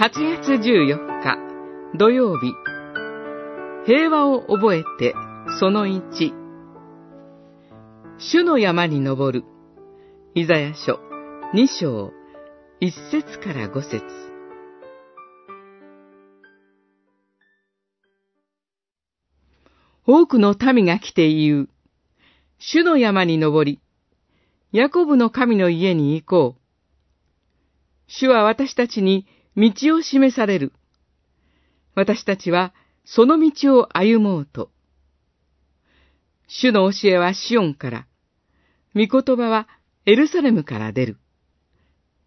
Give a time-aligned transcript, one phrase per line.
[0.00, 1.38] 8月14日
[1.98, 2.54] 土曜日
[3.84, 5.12] 平和を覚えて
[5.58, 6.32] その1
[8.16, 9.44] 主の山に登る
[10.36, 11.00] イザヤ書
[11.52, 12.12] 2章
[12.80, 14.04] 1節から5節
[20.06, 21.68] 多くの民が来て言う。
[22.60, 23.80] 主の山に登り、
[24.70, 26.60] ヤコブの神の家に行こう。
[28.06, 29.26] 主は私たちに
[29.58, 30.72] 道を示される。
[31.96, 32.72] 私たちは
[33.04, 34.70] その道を歩もうと。
[36.46, 38.06] 主の教えはシオンから、
[38.94, 39.68] 御言葉は
[40.06, 41.16] エルサレムから出る。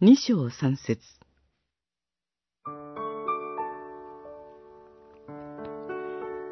[0.00, 1.00] 二章三節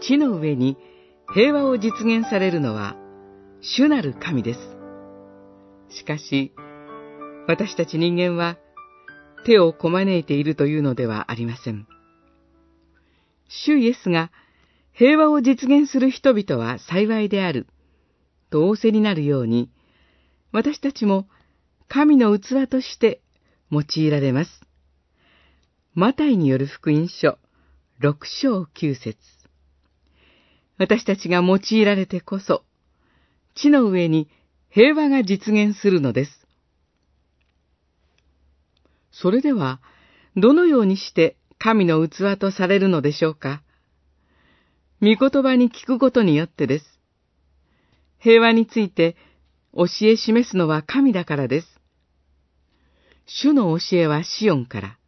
[0.00, 0.78] 地の上に
[1.34, 2.96] 平和を実現されるのは
[3.60, 4.60] 主なる神です。
[5.90, 6.52] しかし、
[7.46, 8.56] 私たち人間は
[9.44, 11.86] 手をこまねいているというのではありません。
[13.48, 14.30] 主イエスが
[14.92, 17.66] 平和を実現する人々は幸いである、
[18.50, 19.70] と仰せになるように、
[20.52, 21.28] 私たちも
[21.88, 23.20] 神の器として
[23.70, 24.50] 用いられます。
[25.94, 27.38] マタイによる福音書
[27.98, 29.16] 六章九節
[30.78, 32.64] 私たちが用いられてこそ、
[33.54, 34.28] 地の上に
[34.70, 36.41] 平和が実現するのです。
[39.12, 39.80] それでは、
[40.36, 43.62] どのようにして神の器とされるのでしょうか？
[45.00, 46.98] 御言葉に聞くことによってです。
[48.18, 49.16] 平和について
[49.74, 51.68] 教え示すのは神だからです。
[53.26, 54.98] 主の教えはシオンから、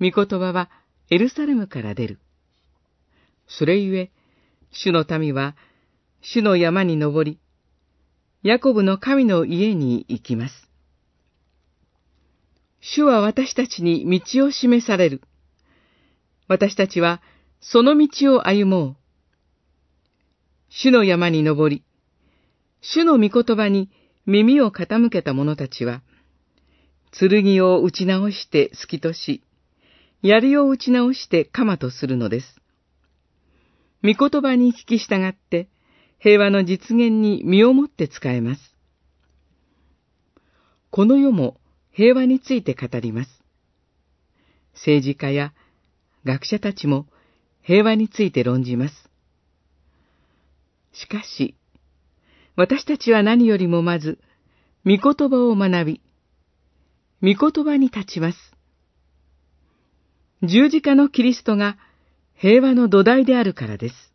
[0.00, 0.70] 御言葉は
[1.10, 2.18] エルサレムから出る。
[3.46, 4.10] それゆえ、
[4.70, 5.54] 主の民は、
[6.22, 7.38] 主の山に登り、
[8.42, 10.71] ヤコブの神の家に行きます。
[12.84, 15.22] 主は私たちに道を示される。
[16.48, 17.22] 私たちは
[17.60, 18.96] その道を歩もう。
[20.68, 21.84] 主の山に登り、
[22.80, 23.88] 主の御言葉に
[24.26, 26.02] 耳を傾けた者たちは、
[27.12, 29.44] 剣を打ち直して好きとし、
[30.22, 32.56] 槍を打ち直して鎌とするのです。
[34.02, 35.68] 御言葉に聞き従って、
[36.18, 38.76] 平和の実現に身をもって使えます。
[40.90, 41.60] この世も
[41.92, 43.30] 平和について語ります。
[44.74, 45.52] 政治家や
[46.24, 47.06] 学者たちも
[47.62, 49.10] 平和について論じます。
[50.92, 51.54] しかし、
[52.56, 54.18] 私たちは何よりもまず、
[54.84, 56.00] 御言葉を学び、
[57.22, 58.38] 御言葉に立ちます。
[60.42, 61.76] 十字架のキリストが
[62.34, 64.11] 平和の土台であるからです。